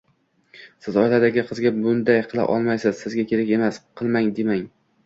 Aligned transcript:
Siz 0.85 0.97
oiladagi 1.01 1.43
qizga 1.51 1.73
bunday 1.77 2.19
qila 2.33 2.49
olmaysiz, 2.57 3.05
sizga 3.07 3.31
kerak 3.35 3.57
emas, 3.61 3.83
qilmang, 4.03 4.35
demang 4.43 4.71